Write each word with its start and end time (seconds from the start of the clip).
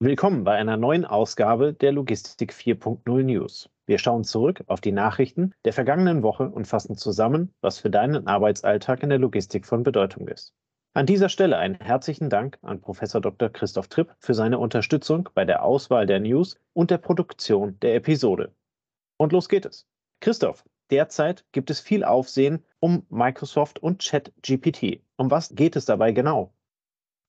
Willkommen 0.00 0.44
bei 0.44 0.54
einer 0.54 0.76
neuen 0.76 1.04
Ausgabe 1.04 1.74
der 1.74 1.90
Logistik 1.90 2.52
4.0 2.52 3.24
News. 3.24 3.68
Wir 3.84 3.98
schauen 3.98 4.22
zurück 4.22 4.62
auf 4.68 4.80
die 4.80 4.92
Nachrichten 4.92 5.54
der 5.64 5.72
vergangenen 5.72 6.22
Woche 6.22 6.48
und 6.48 6.68
fassen 6.68 6.96
zusammen, 6.96 7.52
was 7.62 7.80
für 7.80 7.90
deinen 7.90 8.28
Arbeitsalltag 8.28 9.02
in 9.02 9.08
der 9.08 9.18
Logistik 9.18 9.66
von 9.66 9.82
Bedeutung 9.82 10.28
ist. 10.28 10.54
An 10.94 11.06
dieser 11.06 11.28
Stelle 11.28 11.58
einen 11.58 11.74
herzlichen 11.74 12.30
Dank 12.30 12.60
an 12.62 12.80
Prof. 12.80 13.00
Dr. 13.00 13.48
Christoph 13.48 13.88
Tripp 13.88 14.14
für 14.20 14.34
seine 14.34 14.60
Unterstützung 14.60 15.30
bei 15.34 15.44
der 15.44 15.64
Auswahl 15.64 16.06
der 16.06 16.20
News 16.20 16.60
und 16.74 16.92
der 16.92 16.98
Produktion 16.98 17.80
der 17.80 17.96
Episode. 17.96 18.54
Und 19.16 19.32
los 19.32 19.48
geht 19.48 19.66
es. 19.66 19.88
Christoph, 20.20 20.64
derzeit 20.92 21.44
gibt 21.50 21.70
es 21.70 21.80
viel 21.80 22.04
Aufsehen 22.04 22.64
um 22.78 23.04
Microsoft 23.08 23.80
und 23.80 24.00
ChatGPT. 24.04 25.02
Um 25.16 25.32
was 25.32 25.56
geht 25.56 25.74
es 25.74 25.86
dabei 25.86 26.12
genau? 26.12 26.54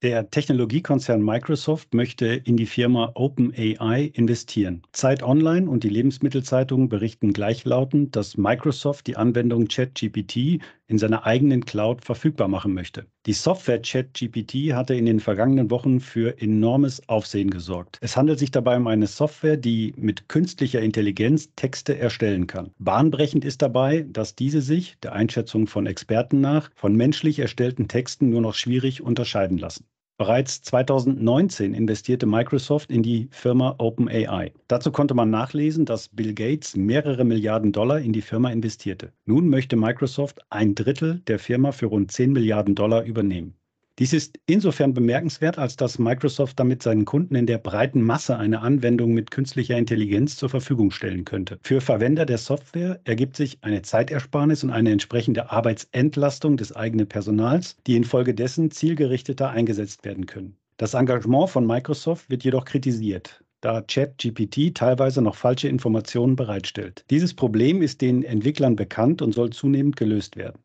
Der 0.02 0.30
Technologiekonzern 0.30 1.22
Microsoft 1.22 1.94
möchte 1.94 2.28
in 2.28 2.56
die 2.56 2.68
Firma 2.68 3.12
OpenAI 3.16 4.06
investieren. 4.14 4.82
Zeit 4.94 5.24
Online 5.24 5.70
und 5.70 5.84
die 5.84 5.90
Lebensmittelzeitung 5.90 6.88
berichten 6.88 7.34
gleichlautend, 7.34 8.16
dass 8.16 8.38
Microsoft 8.38 9.08
die 9.08 9.18
Anwendung 9.18 9.68
ChatGPT 9.68 10.62
in 10.90 10.98
seiner 10.98 11.26
eigenen 11.26 11.64
Cloud 11.64 12.04
verfügbar 12.04 12.48
machen 12.48 12.74
möchte. 12.74 13.06
Die 13.28 13.34
Software 13.34 13.82
ChatGPT 13.82 14.74
hatte 14.74 14.96
in 14.96 15.06
den 15.06 15.20
vergangenen 15.20 15.70
Wochen 15.70 16.00
für 16.00 16.42
enormes 16.42 17.08
Aufsehen 17.08 17.52
gesorgt. 17.52 18.00
Es 18.02 18.18
handelt 18.18 18.40
sich 18.40 18.52
dabei 18.52 18.78
um 18.78 18.88
eine 18.88 19.08
Software, 19.08 19.56
die 19.56 19.94
mit 19.96 20.28
künstlicher 20.28 20.82
Intelligenz 20.82 21.54
Texte 21.56 21.98
erstellen 21.98 22.48
kann. 22.48 22.72
Bahnbrechend 22.80 23.46
ist 23.46 23.62
dabei, 23.62 24.06
dass 24.10 24.36
diese 24.36 24.62
sich, 24.62 24.98
der 25.04 25.14
Einschätzung 25.14 25.68
von 25.68 25.86
Experten 25.86 26.42
nach, 26.42 26.72
von 26.74 26.96
menschlich 26.96 27.40
erstellten 27.40 27.88
Texten 27.88 28.30
nur 28.30 28.42
noch 28.42 28.56
schwierig 28.56 29.02
unterscheiden 29.02 29.60
lassen. 29.60 29.86
Bereits 30.20 30.62
2019 30.64 31.74
investierte 31.74 32.26
Microsoft 32.26 32.92
in 32.92 33.04
die 33.04 33.30
Firma 33.32 33.76
OpenAI. 33.78 34.52
Dazu 34.68 34.92
konnte 34.92 35.14
man 35.14 35.30
nachlesen, 35.30 35.86
dass 35.86 36.10
Bill 36.10 36.34
Gates 36.34 36.76
mehrere 36.76 37.24
Milliarden 37.24 37.72
Dollar 37.72 38.02
in 38.02 38.12
die 38.12 38.22
Firma 38.22 38.52
investierte. 38.52 39.14
Nun 39.24 39.48
möchte 39.48 39.78
Microsoft 39.78 40.42
ein 40.50 40.76
Drittel 40.76 41.22
der 41.28 41.40
Firma 41.40 41.72
für 41.72 41.86
rund 41.86 42.12
10 42.12 42.34
Milliarden 42.34 42.76
Dollar 42.76 43.06
übernehmen. 43.06 43.56
Dies 44.00 44.14
ist 44.14 44.40
insofern 44.46 44.94
bemerkenswert, 44.94 45.58
als 45.58 45.76
dass 45.76 46.00
Microsoft 46.00 46.58
damit 46.58 46.82
seinen 46.82 47.04
Kunden 47.04 47.36
in 47.36 47.46
der 47.46 47.58
breiten 47.58 48.02
Masse 48.02 48.38
eine 48.38 48.62
Anwendung 48.62 49.14
mit 49.14 49.30
künstlicher 49.30 49.78
Intelligenz 49.78 50.38
zur 50.38 50.48
Verfügung 50.48 50.92
stellen 50.92 51.26
könnte. 51.26 51.60
Für 51.64 51.82
Verwender 51.82 52.26
der 52.26 52.38
Software 52.38 53.02
ergibt 53.04 53.36
sich 53.36 53.58
eine 53.62 53.82
Zeitersparnis 53.82 54.64
und 54.64 54.70
eine 54.70 54.92
entsprechende 54.92 55.52
Arbeitsentlastung 55.52 56.56
des 56.56 56.74
eigenen 56.74 57.08
Personals, 57.08 57.76
die 57.88 57.98
infolgedessen 57.98 58.72
zielgerichteter 58.72 59.50
eingesetzt 59.50 60.06
werden 60.06 60.26
können. 60.28 60.56
Das 60.78 60.94
Engagement 60.94 61.50
von 61.50 61.68
Microsoft 61.68 62.30
wird 62.30 62.46
jedoch 62.46 62.64
kritisiert 62.64 63.44
da 63.62 63.82
ChatGPT 63.82 64.74
teilweise 64.74 65.22
noch 65.22 65.36
falsche 65.36 65.68
Informationen 65.68 66.38
bereitstellt. 66.38 67.04
Dieses 67.10 67.34
Problem 67.34 67.82
ist 67.82 68.00
den 68.00 68.24
Entwicklern 68.24 68.78
bekannt 68.78 69.22
und 69.22 69.34
soll 69.34 69.50
zunehmend 69.50 69.98
gelöst 69.98 70.38
werden. 70.38 70.60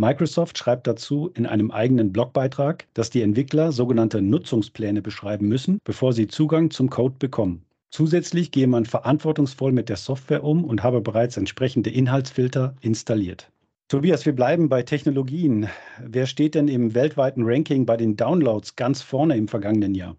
Microsoft 0.00 0.56
schreibt 0.56 0.86
dazu 0.86 1.28
in 1.34 1.44
einem 1.44 1.72
eigenen 1.72 2.12
Blogbeitrag, 2.12 2.86
dass 2.94 3.10
die 3.10 3.20
Entwickler 3.20 3.72
sogenannte 3.72 4.22
Nutzungspläne 4.22 5.02
beschreiben 5.02 5.48
müssen, 5.48 5.80
bevor 5.82 6.12
sie 6.12 6.28
Zugang 6.28 6.70
zum 6.70 6.88
Code 6.88 7.16
bekommen. 7.18 7.64
Zusätzlich 7.90 8.52
gehe 8.52 8.68
man 8.68 8.84
verantwortungsvoll 8.84 9.72
mit 9.72 9.88
der 9.88 9.96
Software 9.96 10.44
um 10.44 10.62
und 10.62 10.84
habe 10.84 11.00
bereits 11.00 11.36
entsprechende 11.36 11.90
Inhaltsfilter 11.90 12.76
installiert. 12.80 13.50
Tobias, 13.88 14.24
wir 14.24 14.36
bleiben 14.36 14.68
bei 14.68 14.84
Technologien. 14.84 15.68
Wer 16.00 16.26
steht 16.26 16.54
denn 16.54 16.68
im 16.68 16.94
weltweiten 16.94 17.42
Ranking 17.44 17.84
bei 17.84 17.96
den 17.96 18.16
Downloads 18.16 18.76
ganz 18.76 19.02
vorne 19.02 19.36
im 19.36 19.48
vergangenen 19.48 19.96
Jahr? 19.96 20.16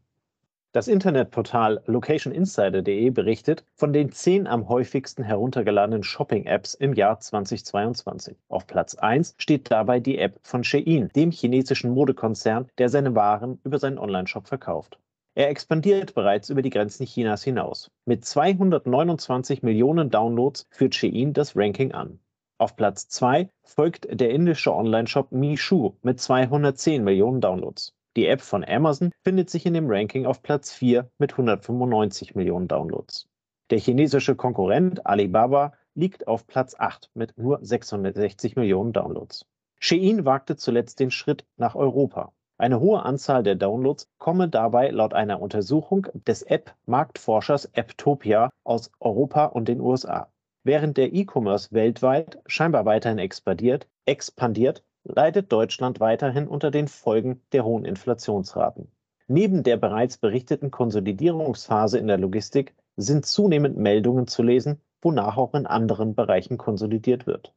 Das 0.72 0.88
Internetportal 0.88 1.82
locationinsider.de 1.88 3.10
berichtet 3.10 3.66
von 3.74 3.92
den 3.92 4.12
zehn 4.12 4.46
am 4.46 4.70
häufigsten 4.70 5.24
heruntergeladenen 5.24 6.04
Shopping-Apps 6.04 6.76
im 6.76 6.94
Jahr 6.94 7.20
2022. 7.20 8.38
Auf 8.50 8.68
Platz 8.68 8.94
1 8.94 9.34
steht 9.40 9.72
dabei 9.72 10.00
die 10.00 10.20
App 10.20 10.40
von 10.44 10.64
Shein, 10.64 11.10
dem 11.16 11.32
chinesischen 11.32 11.90
Modekonzern, 11.90 12.70
der 12.78 12.90
seine 12.90 13.16
Waren 13.16 13.60
über 13.64 13.80
seinen 13.80 13.98
Onlineshop 13.98 14.48
verkauft. 14.48 15.00
Er 15.34 15.50
expandiert 15.50 16.14
bereits 16.14 16.52
über 16.52 16.62
die 16.62 16.70
Grenzen 16.70 17.08
Chinas 17.08 17.44
hinaus. 17.44 17.90
Mit 18.06 18.24
229 18.24 19.64
Millionen 19.64 20.12
Downloads 20.12 20.68
führt 20.70 20.94
Shein 20.94 21.34
das 21.34 21.56
Ranking 21.56 21.94
an. 21.94 22.20
Auf 22.60 22.76
Platz 22.76 23.08
2 23.08 23.50
folgt 23.64 24.08
der 24.12 24.30
indische 24.30 24.72
Onlineshop 24.72 25.32
Mishu 25.32 25.94
mit 26.04 26.20
210 26.20 27.04
Millionen 27.04 27.42
Downloads. 27.42 27.96
Die 28.16 28.28
App 28.28 28.42
von 28.42 28.66
Amazon 28.66 29.12
findet 29.24 29.50
sich 29.50 29.66
in 29.66 29.76
dem 29.76 29.90
Ranking 29.90 30.26
auf 30.26 30.42
Platz 30.42 30.72
4 30.72 31.10
mit 31.20 31.34
195 31.34 32.34
Millionen 32.34 32.68
Downloads. 32.68 33.28
Der 33.70 33.78
chinesische 33.78 34.36
Konkurrent 34.36 35.06
Alibaba 35.06 35.74
liegt 35.94 36.28
auf 36.28 36.48
Platz 36.48 36.76
8 36.78 37.12
mit 37.14 37.38
nur 37.38 37.60
660 37.62 38.56
Millionen 38.56 38.94
Downloads. 38.94 39.46
Shein 39.80 40.26
wagte 40.26 40.56
zuletzt 40.56 41.00
den 41.00 41.12
Schritt 41.12 41.46
nach 41.58 41.76
Europa. 41.76 42.34
Eine 42.58 42.80
hohe 42.80 43.04
Anzahl 43.04 43.44
der 43.44 43.56
Downloads 43.56 44.10
komme 44.18 44.50
dabei 44.50 44.90
laut 44.90 45.14
einer 45.14 45.42
Untersuchung 45.42 46.08
des 46.14 46.42
App-Marktforschers 46.42 47.66
Apptopia 47.74 48.50
aus 48.64 48.92
Europa 49.00 49.46
und 49.46 49.68
den 49.68 49.80
USA. 49.80 50.32
Während 50.64 50.98
der 50.98 51.14
E-Commerce 51.14 51.70
weltweit 51.72 52.40
scheinbar 52.48 52.86
weiterhin 52.86 53.20
expandiert, 53.20 53.88
expandiert 54.06 54.84
leidet 55.04 55.52
Deutschland 55.52 56.00
weiterhin 56.00 56.48
unter 56.48 56.72
den 56.72 56.88
Folgen 56.88 57.42
der 57.52 57.66
hohen 57.66 57.86
Inflationsraten. 57.86 58.92
Neben 59.28 59.64
der 59.64 59.78
bereits 59.78 60.18
berichteten 60.18 60.72
Konsolidierungsphase 60.72 62.00
in 62.00 62.08
der 62.08 62.18
Logistik 62.18 62.76
sind 62.98 63.26
zunehmend 63.26 63.78
Meldungen 63.78 64.28
zu 64.28 64.44
lesen, 64.44 64.82
wonach 65.02 65.38
auch 65.38 65.54
in 65.54 65.66
anderen 65.66 66.16
Bereichen 66.16 66.58
konsolidiert 66.58 67.28
wird. 67.28 67.54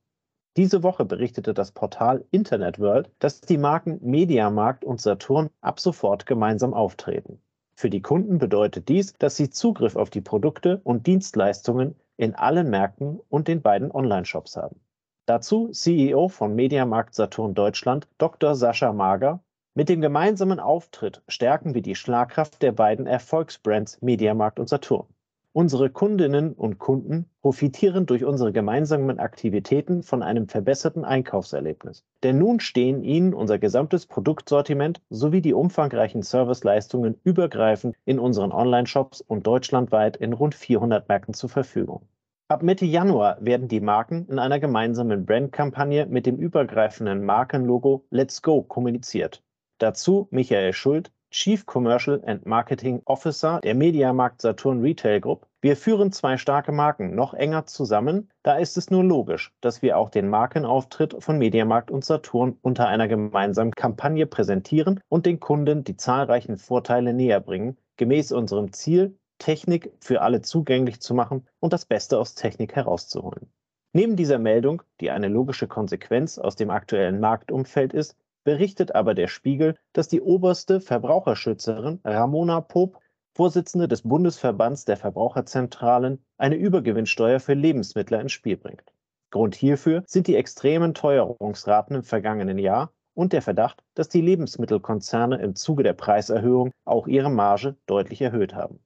Diese 0.58 0.82
Woche 0.82 1.06
berichtete 1.06 1.54
das 1.54 1.72
Portal 1.72 2.25
Internet 2.31 2.78
World, 2.78 3.10
dass 3.19 3.41
die 3.41 3.56
Marken 3.56 3.98
Mediamarkt 4.02 4.84
und 4.84 5.00
Saturn 5.00 5.48
ab 5.62 5.81
sofort 5.81 6.26
gemeinsam 6.26 6.75
auftreten. 6.75 7.41
Für 7.75 7.88
die 7.88 8.02
Kunden 8.02 8.38
bedeutet 8.38 8.88
dies, 8.88 9.14
dass 9.14 9.36
sie 9.36 9.48
Zugriff 9.48 9.97
auf 9.97 10.10
die 10.10 10.20
Produkte 10.20 10.82
und 10.84 11.06
Dienstleistungen 11.06 11.97
in 12.19 12.34
allen 12.34 12.69
Märkten 12.69 13.19
und 13.31 13.48
den 13.48 13.62
beiden 13.62 13.91
Online-Shops 13.91 14.58
haben. 14.58 14.78
Dazu 15.32 15.70
CEO 15.72 16.28
von 16.28 16.54
Mediamarkt 16.54 17.15
Saturn 17.15 17.54
Deutschland 17.54 18.06
Dr. 18.19 18.54
Sascha 18.54 18.93
Mager. 18.93 19.41
Mit 19.72 19.88
dem 19.88 20.03
gemeinsamen 20.03 20.60
Auftritt 20.60 21.22
stärken 21.26 21.72
wir 21.72 21.81
die 21.81 21.94
Schlagkraft 21.94 22.60
der 22.60 22.72
beiden 22.72 23.06
Erfolgsbrands 23.06 24.03
Mediamarkt 24.03 24.60
und 24.60 24.69
Saturn. 24.69 25.06
Unsere 25.54 25.88
Kundinnen 25.88 26.53
und 26.53 26.78
Kunden 26.78 27.31
profitieren 27.41 28.04
durch 28.04 28.26
unsere 28.26 28.53
gemeinsamen 28.53 29.19
Aktivitäten 29.19 30.03
von 30.03 30.22
einem 30.22 30.48
verbesserten 30.48 31.06
Einkaufserlebnis. 31.06 32.04
Denn 32.22 32.37
nun 32.37 32.60
stehen 32.60 33.03
ihnen 33.03 33.32
unser 33.32 33.59
gesamtes 33.59 34.04
Produktsortiment 34.04 35.00
sowie 35.09 35.41
die 35.41 35.54
umfangreichen 35.54 36.20
Serviceleistungen 36.20 37.19
übergreifend 37.25 37.97
in 38.04 38.19
unseren 38.19 38.53
Online-Shops 38.53 39.22
und 39.22 39.47
deutschlandweit 39.47 40.19
in 40.19 40.34
rund 40.34 40.54
400 40.54 41.09
Märkten 41.09 41.32
zur 41.32 41.49
Verfügung. 41.49 42.03
Ab 42.52 42.62
Mitte 42.62 42.84
Januar 42.84 43.38
werden 43.40 43.66
die 43.66 43.80
Marken 43.80 44.26
in 44.28 44.38
einer 44.38 44.60
gemeinsamen 44.60 45.24
Brandkampagne 45.24 46.04
mit 46.04 46.26
dem 46.26 46.36
übergreifenden 46.36 47.24
Markenlogo 47.24 48.04
Let's 48.10 48.42
Go 48.42 48.60
kommuniziert. 48.62 49.42
Dazu 49.78 50.28
Michael 50.30 50.74
Schuld, 50.74 51.10
Chief 51.30 51.64
Commercial 51.64 52.22
and 52.26 52.44
Marketing 52.44 53.00
Officer 53.06 53.58
der 53.62 53.74
Mediamarkt 53.74 54.42
Saturn 54.42 54.82
Retail 54.82 55.22
Group. 55.22 55.46
Wir 55.62 55.78
führen 55.78 56.12
zwei 56.12 56.36
starke 56.36 56.72
Marken 56.72 57.14
noch 57.14 57.32
enger 57.32 57.64
zusammen. 57.64 58.28
Da 58.42 58.58
ist 58.58 58.76
es 58.76 58.90
nur 58.90 59.02
logisch, 59.02 59.50
dass 59.62 59.80
wir 59.80 59.96
auch 59.96 60.10
den 60.10 60.28
Markenauftritt 60.28 61.16
von 61.20 61.38
Mediamarkt 61.38 61.90
und 61.90 62.04
Saturn 62.04 62.58
unter 62.60 62.86
einer 62.86 63.08
gemeinsamen 63.08 63.72
Kampagne 63.72 64.26
präsentieren 64.26 65.00
und 65.08 65.24
den 65.24 65.40
Kunden 65.40 65.84
die 65.84 65.96
zahlreichen 65.96 66.58
Vorteile 66.58 67.14
näher 67.14 67.40
bringen, 67.40 67.78
gemäß 67.96 68.30
unserem 68.30 68.74
Ziel, 68.74 69.16
Technik 69.43 69.93
für 69.99 70.23
alle 70.23 70.41
zugänglich 70.41 71.00
zu 71.00 71.15
machen 71.15 71.49
und 71.59 71.73
das 71.73 71.85
Beste 71.85 72.17
aus 72.17 72.37
Technik 72.37 72.77
herauszuholen. 72.77 73.53
Neben 73.93 74.15
dieser 74.15 74.39
Meldung, 74.39 74.83
die 75.00 75.11
eine 75.11 75.27
logische 75.27 75.67
Konsequenz 75.67 76.39
aus 76.39 76.55
dem 76.55 76.71
aktuellen 76.71 77.19
Marktumfeld 77.19 77.93
ist, 77.93 78.17
berichtet 78.44 78.94
aber 78.94 79.15
der 79.15 79.27
Spiegel, 79.27 79.75
dass 79.93 80.06
die 80.06 80.21
oberste 80.21 80.81
Verbraucherschützerin 80.81 81.99
Ramona 82.05 82.61
Pope, 82.61 83.00
Vorsitzende 83.35 83.89
des 83.89 84.03
Bundesverbands 84.03 84.85
der 84.85 84.97
Verbraucherzentralen, 84.97 86.25
eine 86.39 86.55
Übergewinnsteuer 86.55 87.41
für 87.41 87.55
Lebensmittel 87.55 88.21
ins 88.21 88.31
Spiel 88.31 88.56
bringt. 88.56 88.94
Grund 89.33 89.56
hierfür 89.56 90.05
sind 90.06 90.29
die 90.29 90.37
extremen 90.37 90.94
Teuerungsraten 90.94 91.97
im 91.97 92.05
vergangenen 92.05 92.59
Jahr 92.59 92.93
und 93.12 93.33
der 93.33 93.43
Verdacht, 93.43 93.83
dass 93.94 94.09
die 94.09 94.21
Lebensmittelkonzerne 94.21 95.43
im 95.43 95.56
Zuge 95.56 95.83
der 95.83 95.94
Preiserhöhung 95.94 96.71
auch 96.85 97.09
ihre 97.09 97.31
Marge 97.31 97.75
deutlich 97.87 98.23
erhöht 98.23 98.55
haben. 98.55 98.79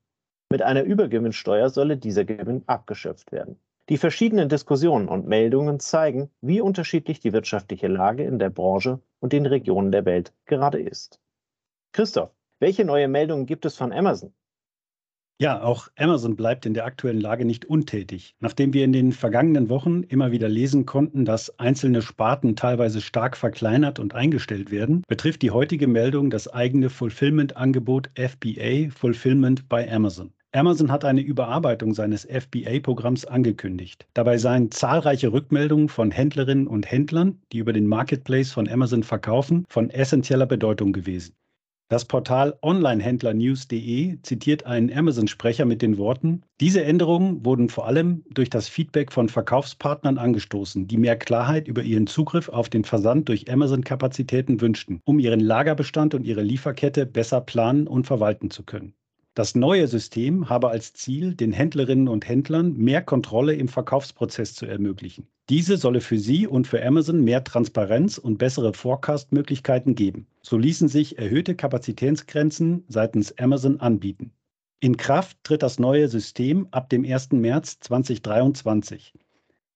Mit 0.56 0.62
einer 0.62 0.84
Übergewinnsteuer 0.84 1.68
solle 1.68 1.98
dieser 1.98 2.24
Gewinn 2.24 2.62
abgeschöpft 2.66 3.30
werden. 3.30 3.60
Die 3.90 3.98
verschiedenen 3.98 4.48
Diskussionen 4.48 5.06
und 5.06 5.28
Meldungen 5.28 5.80
zeigen, 5.80 6.30
wie 6.40 6.62
unterschiedlich 6.62 7.20
die 7.20 7.34
wirtschaftliche 7.34 7.88
Lage 7.88 8.24
in 8.24 8.38
der 8.38 8.48
Branche 8.48 9.02
und 9.20 9.34
den 9.34 9.44
Regionen 9.44 9.92
der 9.92 10.06
Welt 10.06 10.32
gerade 10.46 10.80
ist. 10.80 11.20
Christoph, 11.92 12.30
welche 12.58 12.86
neue 12.86 13.06
Meldungen 13.06 13.44
gibt 13.44 13.66
es 13.66 13.76
von 13.76 13.92
Amazon? 13.92 14.32
Ja, 15.38 15.62
auch 15.62 15.88
Amazon 15.94 16.36
bleibt 16.36 16.64
in 16.64 16.72
der 16.72 16.86
aktuellen 16.86 17.20
Lage 17.20 17.44
nicht 17.44 17.66
untätig. 17.66 18.34
Nachdem 18.40 18.72
wir 18.72 18.82
in 18.82 18.94
den 18.94 19.12
vergangenen 19.12 19.68
Wochen 19.68 20.04
immer 20.04 20.32
wieder 20.32 20.48
lesen 20.48 20.86
konnten, 20.86 21.26
dass 21.26 21.58
einzelne 21.58 22.00
Sparten 22.00 22.56
teilweise 22.56 23.02
stark 23.02 23.36
verkleinert 23.36 23.98
und 23.98 24.14
eingestellt 24.14 24.70
werden, 24.70 25.02
betrifft 25.06 25.42
die 25.42 25.50
heutige 25.50 25.86
Meldung 25.86 26.30
das 26.30 26.48
eigene 26.48 26.88
Fulfillment-Angebot 26.88 28.08
FBA 28.14 28.88
Fulfillment 28.88 29.68
bei 29.68 29.92
Amazon. 29.92 30.32
Amazon 30.56 30.90
hat 30.90 31.04
eine 31.04 31.20
Überarbeitung 31.20 31.92
seines 31.92 32.24
FBA-Programms 32.24 33.26
angekündigt. 33.26 34.06
Dabei 34.14 34.38
seien 34.38 34.70
zahlreiche 34.70 35.30
Rückmeldungen 35.30 35.90
von 35.90 36.10
Händlerinnen 36.10 36.66
und 36.66 36.90
Händlern, 36.90 37.42
die 37.52 37.58
über 37.58 37.74
den 37.74 37.86
Marketplace 37.86 38.52
von 38.52 38.66
Amazon 38.66 39.02
verkaufen, 39.02 39.66
von 39.68 39.90
essentieller 39.90 40.46
Bedeutung 40.46 40.94
gewesen. 40.94 41.34
Das 41.88 42.06
Portal 42.06 42.58
onlinehändlernews.de 42.62 44.18
zitiert 44.22 44.64
einen 44.64 44.90
Amazon-Sprecher 44.90 45.66
mit 45.66 45.82
den 45.82 45.98
Worten, 45.98 46.40
diese 46.58 46.82
Änderungen 46.82 47.44
wurden 47.44 47.68
vor 47.68 47.86
allem 47.86 48.24
durch 48.30 48.48
das 48.48 48.66
Feedback 48.66 49.12
von 49.12 49.28
Verkaufspartnern 49.28 50.16
angestoßen, 50.16 50.88
die 50.88 50.96
mehr 50.96 51.16
Klarheit 51.16 51.68
über 51.68 51.82
ihren 51.82 52.06
Zugriff 52.06 52.48
auf 52.48 52.70
den 52.70 52.84
Versand 52.84 53.28
durch 53.28 53.52
Amazon-Kapazitäten 53.52 54.62
wünschten, 54.62 55.02
um 55.04 55.18
ihren 55.18 55.40
Lagerbestand 55.40 56.14
und 56.14 56.24
ihre 56.24 56.42
Lieferkette 56.42 57.04
besser 57.04 57.42
planen 57.42 57.86
und 57.86 58.06
verwalten 58.06 58.50
zu 58.50 58.62
können. 58.62 58.94
Das 59.36 59.54
neue 59.54 59.86
System 59.86 60.48
habe 60.48 60.70
als 60.70 60.94
Ziel, 60.94 61.34
den 61.34 61.52
Händlerinnen 61.52 62.08
und 62.08 62.26
Händlern 62.26 62.74
mehr 62.78 63.02
Kontrolle 63.02 63.52
im 63.52 63.68
Verkaufsprozess 63.68 64.54
zu 64.54 64.64
ermöglichen. 64.64 65.28
Diese 65.50 65.76
solle 65.76 66.00
für 66.00 66.18
Sie 66.18 66.46
und 66.46 66.66
für 66.66 66.82
Amazon 66.82 67.22
mehr 67.22 67.44
Transparenz 67.44 68.16
und 68.16 68.38
bessere 68.38 68.72
Forecast-Möglichkeiten 68.72 69.94
geben. 69.94 70.26
So 70.40 70.56
ließen 70.56 70.88
sich 70.88 71.18
erhöhte 71.18 71.54
Kapazitätsgrenzen 71.54 72.84
seitens 72.88 73.36
Amazon 73.36 73.78
anbieten. 73.78 74.32
In 74.80 74.96
Kraft 74.96 75.36
tritt 75.44 75.62
das 75.62 75.78
neue 75.78 76.08
System 76.08 76.68
ab 76.70 76.88
dem 76.88 77.04
1. 77.04 77.32
März 77.32 77.78
2023. 77.80 79.12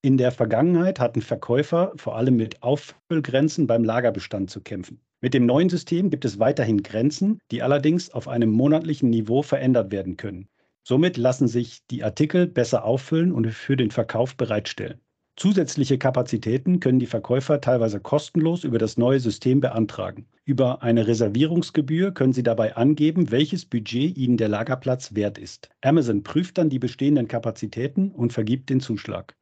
In 0.01 0.17
der 0.17 0.33
Vergangenheit 0.33 1.01
hatten 1.01 1.21
Verkäufer 1.21 1.93
vor 1.97 2.17
allem 2.17 2.37
mit 2.37 2.63
Auffüllgrenzen 2.63 3.67
beim 3.67 3.85
Lagerbestand 3.85 4.49
zu 4.49 4.63
kämpfen. 4.63 5.03
Mit 5.23 5.35
dem 5.35 5.45
neuen 5.45 5.69
System 5.69 6.09
gibt 6.09 6.25
es 6.25 6.39
weiterhin 6.39 6.83
Grenzen, 6.83 7.41
die 7.51 7.63
allerdings 7.63 8.11
auf 8.11 8.27
einem 8.27 8.51
monatlichen 8.51 9.11
Niveau 9.11 9.43
verändert 9.43 9.93
werden 9.93 10.17
können. 10.17 10.49
Somit 10.83 11.19
lassen 11.19 11.47
sich 11.47 11.87
die 11.91 12.03
Artikel 12.03 12.47
besser 12.47 12.85
auffüllen 12.85 13.33
und 13.33 13.51
für 13.51 13.77
den 13.77 13.91
Verkauf 13.91 14.37
bereitstellen. 14.37 15.01
Zusätzliche 15.37 15.99
Kapazitäten 15.99 16.81
können 16.81 16.99
die 16.99 17.07
Verkäufer 17.07 17.61
teilweise 17.61 18.01
kostenlos 18.01 18.65
über 18.65 18.79
das 18.79 18.97
neue 18.97 19.21
System 19.21 19.61
beantragen. 19.61 20.27
Über 20.45 20.83
eine 20.83 21.07
Reservierungsgebühr 21.07 22.13
können 22.13 22.33
sie 22.33 22.43
dabei 22.43 22.77
angeben, 22.77 23.31
welches 23.31 23.65
Budget 23.67 24.17
ihnen 24.17 24.37
der 24.39 24.49
Lagerplatz 24.49 25.15
wert 25.15 25.39
ist. 25.39 25.69
Amazon 25.83 26.23
prüft 26.23 26.59
dann 26.59 26.71
die 26.71 26.79
bestehenden 26.79 27.29
Kapazitäten 27.29 28.11
und 28.11 28.33
vergibt 28.33 28.71
den 28.71 28.81
Zuschlag. 28.81 29.35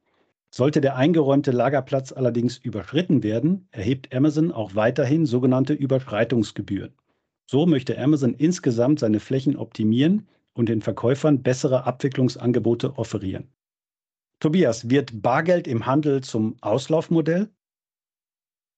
Sollte 0.50 0.80
der 0.80 0.96
eingeräumte 0.96 1.50
Lagerplatz 1.50 2.12
allerdings 2.12 2.56
überschritten 2.56 3.22
werden, 3.22 3.68
erhebt 3.70 4.14
Amazon 4.14 4.50
auch 4.50 4.74
weiterhin 4.74 5.26
sogenannte 5.26 5.74
Überschreitungsgebühren. 5.74 6.94
So 7.46 7.66
möchte 7.66 7.98
Amazon 7.98 8.34
insgesamt 8.34 8.98
seine 9.00 9.20
Flächen 9.20 9.56
optimieren 9.56 10.28
und 10.54 10.68
den 10.68 10.82
Verkäufern 10.82 11.42
bessere 11.42 11.84
Abwicklungsangebote 11.84 12.98
offerieren. 12.98 13.52
Tobias, 14.40 14.88
wird 14.88 15.22
Bargeld 15.22 15.66
im 15.66 15.86
Handel 15.86 16.22
zum 16.22 16.56
Auslaufmodell? 16.60 17.48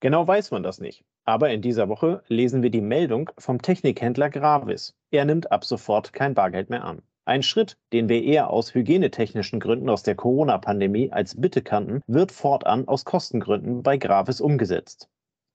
Genau 0.01 0.27
weiß 0.27 0.51
man 0.51 0.63
das 0.63 0.81
nicht. 0.81 1.05
Aber 1.25 1.51
in 1.51 1.63
dieser 1.63 1.89
Woche 1.89 2.23
lesen 2.29 2.63
wir 2.63 2.71
die 2.71 2.81
Meldung 2.81 3.31
vom 3.39 3.61
Technikhändler 3.61 4.31
Gravis. 4.31 4.97
Er 5.11 5.25
nimmt 5.25 5.53
ab 5.53 5.65
sofort 5.65 6.13
kein 6.13 6.35
Bargeld 6.35 6.71
mehr 6.71 6.85
an. 6.85 7.03
Ein 7.27 7.43
Schritt, 7.43 7.77
den 7.93 8.09
wir 8.09 8.23
eher 8.23 8.51
aus 8.51 8.75
hygienetechnischen 8.75 9.61
Gründen 9.61 9.91
aus 9.91 10.03
der 10.03 10.15
Corona-Pandemie 10.15 11.13
als 11.13 11.41
Bitte 11.41 11.63
kannten, 11.63 12.01
wird 12.07 12.33
fortan 12.33 12.89
aus 12.89 13.05
Kostengründen 13.05 13.83
bei 13.83 13.99
Gravis 13.99 14.41
umgesetzt. 14.41 15.09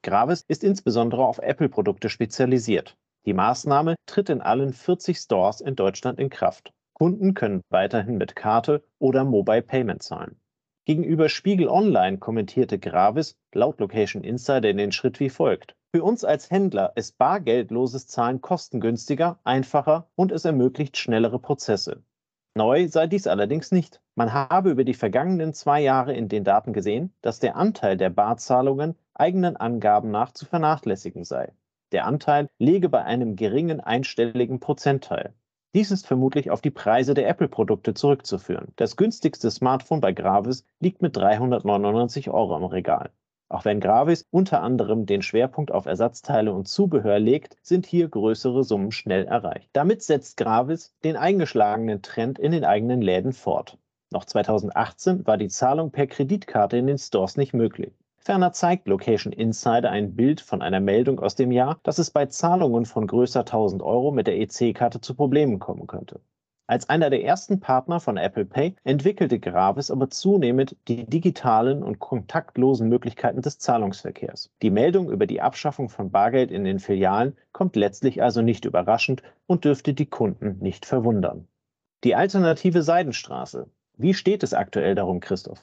Gravis 0.03 0.45
ist 0.47 0.63
insbesondere 0.63 1.25
auf 1.25 1.39
Apple-Produkte 1.39 2.09
spezialisiert. 2.09 2.95
Die 3.25 3.33
Maßnahme 3.33 3.95
tritt 4.06 4.29
in 4.29 4.41
allen 4.41 4.71
40 4.71 5.17
Stores 5.17 5.62
in 5.62 5.75
Deutschland 5.75 6.19
in 6.19 6.29
Kraft. 6.29 6.71
Kunden 6.94 7.33
können 7.33 7.62
weiterhin 7.69 8.18
mit 8.18 8.35
Karte 8.35 8.83
oder 9.00 9.25
Mobile 9.25 9.63
Payment 9.63 10.03
zahlen. 10.03 10.39
Gegenüber 10.85 11.29
Spiegel 11.29 11.68
Online 11.68 12.19
kommentierte 12.19 12.77
Gravis 12.77 13.35
laut 13.56 13.79
Location 13.79 14.23
Insider 14.23 14.71
den 14.71 14.91
Schritt 14.91 15.19
wie 15.19 15.31
folgt. 15.31 15.75
Für 15.95 16.03
uns 16.03 16.25
als 16.25 16.51
Händler 16.51 16.92
ist 16.95 17.18
bargeldloses 17.18 18.06
Zahlen 18.06 18.42
kostengünstiger, 18.42 19.39
einfacher 19.45 20.09
und 20.15 20.33
es 20.33 20.44
ermöglicht 20.44 20.97
schnellere 20.97 21.39
Prozesse. 21.39 22.03
Neu 22.53 22.89
sei 22.89 23.07
dies 23.07 23.27
allerdings 23.27 23.71
nicht. 23.71 24.01
Man 24.13 24.33
habe 24.33 24.71
über 24.71 24.83
die 24.83 24.94
vergangenen 24.94 25.53
zwei 25.53 25.80
Jahre 25.80 26.13
in 26.13 26.27
den 26.27 26.44
Daten 26.44 26.74
gesehen, 26.74 27.13
dass 27.21 27.39
der 27.39 27.56
Anteil 27.56 27.95
der 27.95 28.09
Barzahlungen 28.09 28.95
eigenen 29.13 29.56
Angaben 29.56 30.12
nach 30.12 30.33
zu 30.33 30.45
vernachlässigen 30.45 31.24
sei. 31.24 31.53
Der 31.94 32.06
Anteil 32.06 32.50
liege 32.59 32.89
bei 32.89 33.06
einem 33.06 33.38
geringen 33.38 33.80
einstelligen 33.80 34.59
Prozentteil. 34.59 35.33
Dies 35.75 35.92
ist 35.92 36.07
vermutlich 36.07 36.51
auf 36.51 36.59
die 36.59 36.71
Preise 36.71 37.13
der 37.13 37.30
Apple-Produkte 37.30 37.94
zurückzuführen. 37.94 38.74
Das 38.75 38.97
günstigste 38.97 39.50
Smartphone 39.50 40.01
bei 40.01 40.12
Gravis 40.12 40.65
liegt 40.81 41.01
mit 41.01 41.15
399 41.15 42.30
Euro 42.31 42.57
im 42.57 42.65
Regal. 42.65 43.12
Auch 43.47 43.63
wenn 43.63 43.80
Gravis 43.80 44.25
unter 44.31 44.62
anderem 44.63 45.06
den 45.06 45.21
Schwerpunkt 45.21 45.71
auf 45.71 45.86
Ersatzteile 45.86 46.51
und 46.51 46.68
Zubehör 46.68 47.19
legt, 47.19 47.57
sind 47.62 47.86
hier 47.86 48.09
größere 48.09 48.63
Summen 48.63 48.92
schnell 48.92 49.25
erreicht. 49.25 49.69
Damit 49.74 50.01
setzt 50.01 50.38
Gravis 50.38 50.95
den 51.03 51.15
eingeschlagenen 51.15 52.01
Trend 52.01 52.39
in 52.39 52.51
den 52.51 52.65
eigenen 52.65 53.01
Läden 53.01 53.33
fort. 53.33 53.77
Noch 54.12 54.25
2018 54.25 55.27
war 55.27 55.38
die 55.38 55.50
Zahlung 55.50 55.92
per 55.92 56.07
Kreditkarte 56.07 56.77
in 56.77 56.88
den 56.88 56.97
Stores 56.97 57.38
nicht 57.38 57.53
möglich. 57.53 57.94
Ferner 58.18 58.53
zeigt 58.53 58.88
Location 58.88 59.31
Insider 59.31 59.92
ein 59.92 60.15
Bild 60.15 60.42
von 60.42 60.63
einer 60.63 60.80
Meldung 60.80 61.19
aus 61.19 61.36
dem 61.36 61.51
Jahr, 61.51 61.80
dass 61.83 62.00
es 62.00 62.09
bei 62.09 62.25
Zahlungen 62.25 62.86
von 62.86 63.06
größer 63.06 63.42
1000 63.42 63.83
Euro 63.83 64.12
mit 64.12 64.25
der 64.25 64.39
EC-Karte 64.39 65.01
zu 65.01 65.13
Problemen 65.13 65.59
kommen 65.59 65.86
könnte. 65.86 66.19
Als 66.67 66.89
einer 66.89 67.12
der 67.12 67.23
ersten 67.23 67.59
Partner 67.59 68.00
von 68.00 68.17
Apple 68.17 68.45
Pay 68.45 68.75
entwickelte 68.83 69.39
Gravis 69.39 69.91
aber 69.91 70.09
zunehmend 70.09 70.75
die 70.88 71.06
digitalen 71.06 71.83
und 71.83 72.00
kontaktlosen 72.00 72.89
Möglichkeiten 72.89 73.44
des 73.44 73.59
Zahlungsverkehrs. 73.59 74.50
Die 74.63 74.71
Meldung 74.71 75.12
über 75.12 75.27
die 75.27 75.41
Abschaffung 75.41 75.89
von 75.89 76.09
Bargeld 76.09 76.50
in 76.50 76.63
den 76.63 76.79
Filialen 76.79 77.38
kommt 77.51 77.75
letztlich 77.75 78.23
also 78.23 78.41
nicht 78.41 78.65
überraschend 78.65 79.21
und 79.45 79.63
dürfte 79.63 79.94
die 79.94 80.07
Kunden 80.07 80.57
nicht 80.59 80.88
verwundern. 80.88 81.47
Die 82.03 82.15
alternative 82.15 82.81
Seidenstraße. 82.81 83.69
Wie 83.97 84.16
steht 84.16 84.42
es 84.42 84.56
aktuell 84.56 84.95
darum, 84.95 85.19
Christoph? 85.19 85.61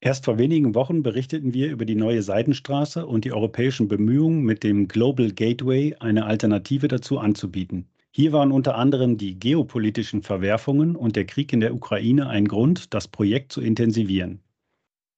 Erst 0.00 0.24
vor 0.24 0.38
wenigen 0.38 0.76
Wochen 0.76 1.02
berichteten 1.02 1.52
wir 1.52 1.70
über 1.70 1.84
die 1.84 1.96
neue 1.96 2.22
Seidenstraße 2.22 3.06
und 3.06 3.24
die 3.24 3.32
europäischen 3.32 3.88
Bemühungen, 3.88 4.42
mit 4.42 4.62
dem 4.62 4.86
Global 4.86 5.32
Gateway 5.32 5.96
eine 5.98 6.26
Alternative 6.26 6.86
dazu 6.86 7.18
anzubieten. 7.18 7.88
Hier 8.16 8.32
waren 8.32 8.52
unter 8.52 8.76
anderem 8.76 9.18
die 9.18 9.40
geopolitischen 9.40 10.22
Verwerfungen 10.22 10.94
und 10.94 11.16
der 11.16 11.24
Krieg 11.24 11.52
in 11.52 11.58
der 11.58 11.74
Ukraine 11.74 12.28
ein 12.28 12.46
Grund, 12.46 12.94
das 12.94 13.08
Projekt 13.08 13.50
zu 13.50 13.60
intensivieren. 13.60 14.38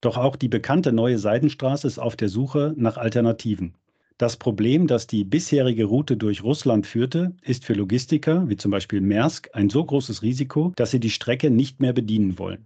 Doch 0.01 0.17
auch 0.17 0.35
die 0.35 0.49
bekannte 0.49 0.93
neue 0.93 1.19
Seidenstraße 1.19 1.87
ist 1.87 1.99
auf 1.99 2.17
der 2.17 2.31
Suche 2.31 2.73
nach 2.79 2.97
Alternativen. 2.97 3.75
Das 4.17 4.39
Problem, 4.39 4.87
dass 4.87 5.07
die 5.07 5.25
bisherige 5.25 5.85
Route 5.85 6.17
durch 6.17 6.43
Russland 6.43 6.87
führte, 6.87 7.37
ist 7.43 7.67
für 7.67 7.75
Logistiker 7.75 8.49
wie 8.49 8.57
zum 8.57 8.71
Beispiel 8.71 9.03
Maersk 9.03 9.51
ein 9.53 9.69
so 9.69 9.85
großes 9.85 10.23
Risiko, 10.23 10.73
dass 10.77 10.91
sie 10.91 11.01
die 11.01 11.11
Strecke 11.11 11.51
nicht 11.51 11.81
mehr 11.81 11.93
bedienen 11.93 12.39
wollen. 12.39 12.65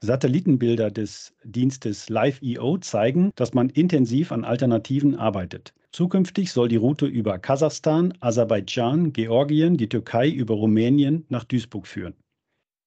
Satellitenbilder 0.00 0.90
des 0.90 1.34
Dienstes 1.42 2.08
Live.io 2.08 2.78
zeigen, 2.78 3.32
dass 3.34 3.52
man 3.52 3.68
intensiv 3.68 4.30
an 4.30 4.44
Alternativen 4.44 5.16
arbeitet. 5.16 5.74
Zukünftig 5.90 6.52
soll 6.52 6.68
die 6.68 6.76
Route 6.76 7.06
über 7.06 7.38
Kasachstan, 7.38 8.14
Aserbaidschan, 8.20 9.12
Georgien, 9.12 9.76
die 9.76 9.88
Türkei 9.88 10.28
über 10.28 10.54
Rumänien 10.54 11.24
nach 11.28 11.44
Duisburg 11.44 11.86
führen. 11.86 12.14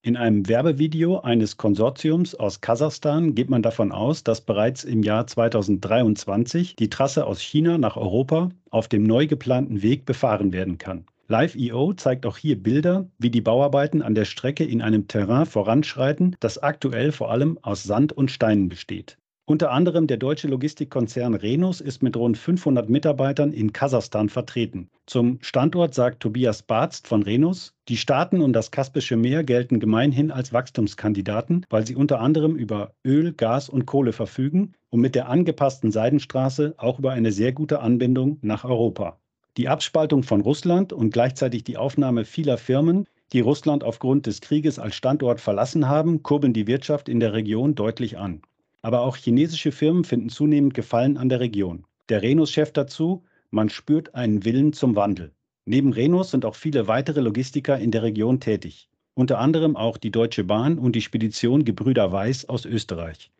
In 0.04 0.18
einem 0.18 0.48
Werbevideo 0.48 1.20
eines 1.20 1.58
Konsortiums 1.58 2.34
aus 2.34 2.62
Kasachstan 2.62 3.36
geht 3.36 3.50
man 3.50 3.62
davon 3.62 3.92
aus, 3.92 4.24
dass 4.24 4.42
bereits 4.42 4.84
im 4.84 5.04
Jahr 5.04 5.28
2023 5.28 6.76
die 6.76 6.90
Trasse 6.90 7.28
aus 7.28 7.40
China 7.40 7.78
nach 7.78 7.98
Europa 7.98 8.50
auf 8.70 8.88
dem 8.88 9.04
neu 9.04 9.28
geplanten 9.28 9.82
Weg 9.84 10.06
befahren 10.06 10.54
werden 10.54 10.78
kann. 10.78 11.06
Live.io 11.32 11.94
zeigt 11.94 12.26
auch 12.26 12.36
hier 12.36 12.62
Bilder, 12.62 13.10
wie 13.18 13.30
die 13.30 13.40
Bauarbeiten 13.40 14.02
an 14.02 14.16
der 14.16 14.26
Strecke 14.26 14.66
in 14.66 14.82
einem 14.82 15.08
Terrain 15.08 15.46
voranschreiten, 15.46 16.36
das 16.42 16.62
aktuell 16.62 17.14
vor 17.14 17.32
allem 17.32 17.58
aus 17.62 17.84
Sand 17.84 18.12
und 18.12 18.32
Steinen 18.32 18.68
besteht. 18.68 19.18
Unter 19.46 19.72
anderem 19.72 20.08
der 20.08 20.18
deutsche 20.18 20.50
Logistikkonzern 20.50 21.34
Renus 21.34 21.80
ist 21.80 22.04
mit 22.04 22.18
rund 22.18 22.38
500 22.38 22.90
Mitarbeitern 22.90 23.54
in 23.54 23.72
Kasachstan 23.72 24.28
vertreten. 24.28 24.90
Zum 25.06 25.38
Standort 25.40 25.94
sagt 25.94 26.20
Tobias 26.20 26.64
Barzt 26.64 27.08
von 27.08 27.24
Renus, 27.24 27.76
die 27.88 27.96
Staaten 27.96 28.42
und 28.42 28.52
das 28.52 28.72
Kaspische 28.72 29.16
Meer 29.16 29.46
gelten 29.46 29.80
gemeinhin 29.80 30.32
als 30.32 30.52
Wachstumskandidaten, 30.52 31.66
weil 31.70 31.88
sie 31.88 31.96
unter 31.96 32.20
anderem 32.20 32.58
über 32.58 32.92
Öl, 33.06 33.32
Gas 33.32 33.70
und 33.70 33.86
Kohle 33.86 34.12
verfügen 34.12 34.74
und 34.90 35.00
mit 35.00 35.16
der 35.16 35.30
angepassten 35.30 35.94
Seidenstraße 35.94 36.74
auch 36.76 37.00
über 37.00 37.12
eine 37.12 37.32
sehr 37.32 37.54
gute 37.54 37.80
Anbindung 37.80 38.38
nach 38.42 38.66
Europa. 38.66 39.21
Die 39.58 39.68
Abspaltung 39.68 40.24
von 40.24 40.42
Russland 40.42 40.94
und 40.94 41.12
gleichzeitig 41.12 41.64
die 41.64 41.78
Aufnahme 41.78 42.26
vieler 42.26 42.58
Firmen 42.58 43.06
die 43.34 43.40
Russland 43.40 43.84
aufgrund 43.84 44.26
des 44.26 44.42
Krieges 44.42 44.78
als 44.78 44.96
Standort 44.96 45.40
verlassen 45.40 45.88
haben, 45.88 46.22
kurbeln 46.22 46.54
die 46.54 46.68
Wirtschaft 46.68 47.08
in 47.08 47.22
der 47.22 47.34
Region 47.34 47.76
deutlich 47.76 48.18
an. 48.18 48.42
Aber 48.82 49.02
auch 49.02 49.16
chinesische 49.16 49.72
Firmen 49.72 50.04
finden 50.04 50.30
zunehmend 50.30 50.74
Gefallen 50.74 51.18
an 51.18 51.30
der 51.30 51.40
Region. 51.40 51.86
Der 52.10 52.22
Renus-Chef 52.22 52.74
dazu, 52.74 53.24
man 53.50 53.70
spürt 53.70 54.16
einen 54.16 54.44
Willen 54.44 54.74
zum 54.74 54.96
Wandel. 54.96 55.32
Neben 55.66 55.94
Renus 55.94 56.32
sind 56.32 56.44
auch 56.44 56.56
viele 56.56 56.88
weitere 56.88 57.22
Logistiker 57.22 57.78
in 57.78 57.92
der 57.92 58.04
Region 58.04 58.40
tätig. 58.40 58.90
Unter 59.14 59.40
anderem 59.40 59.76
auch 59.76 59.98
die 59.98 60.12
Deutsche 60.12 60.44
Bahn 60.44 60.78
und 60.78 60.96
die 60.96 61.02
Spedition 61.02 61.64
Gebrüder 61.64 62.12
Weiß 62.12 62.50
aus 62.50 62.66
Österreich. 62.66 63.32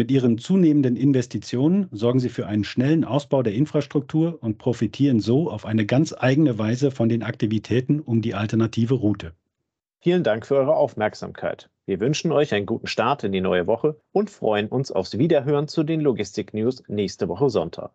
Mit 0.00 0.10
ihren 0.10 0.38
zunehmenden 0.38 0.96
Investitionen 0.96 1.86
sorgen 1.90 2.20
sie 2.20 2.30
für 2.30 2.46
einen 2.46 2.64
schnellen 2.64 3.04
Ausbau 3.04 3.42
der 3.42 3.52
Infrastruktur 3.52 4.38
und 4.42 4.56
profitieren 4.56 5.20
so 5.20 5.50
auf 5.50 5.66
eine 5.66 5.84
ganz 5.84 6.14
eigene 6.18 6.58
Weise 6.58 6.90
von 6.90 7.10
den 7.10 7.22
Aktivitäten 7.22 8.00
um 8.00 8.22
die 8.22 8.34
alternative 8.34 8.94
Route. 8.94 9.34
Vielen 9.98 10.24
Dank 10.24 10.46
für 10.46 10.56
eure 10.56 10.74
Aufmerksamkeit. 10.74 11.68
Wir 11.84 12.00
wünschen 12.00 12.32
euch 12.32 12.54
einen 12.54 12.64
guten 12.64 12.86
Start 12.86 13.24
in 13.24 13.32
die 13.32 13.42
neue 13.42 13.66
Woche 13.66 14.00
und 14.10 14.30
freuen 14.30 14.68
uns 14.68 14.90
aufs 14.90 15.18
Wiederhören 15.18 15.68
zu 15.68 15.82
den 15.82 16.00
Logistik-News 16.00 16.82
nächste 16.88 17.28
Woche 17.28 17.50
Sonntag. 17.50 17.90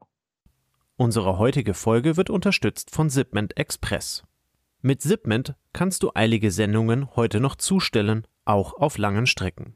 Unsere 0.97 1.39
heutige 1.39 1.73
Folge 1.73 2.17
wird 2.17 2.29
unterstützt 2.29 2.91
von 2.91 3.09
Zipment 3.09 3.57
Express. 3.57 4.21
Mit 4.83 5.01
Zipment 5.01 5.55
kannst 5.73 6.03
du 6.03 6.11
eilige 6.13 6.51
Sendungen 6.51 7.15
heute 7.15 7.39
noch 7.39 7.55
zustellen, 7.55 8.27
auch 8.45 8.75
auf 8.75 8.99
langen 8.99 9.25
Strecken 9.25 9.75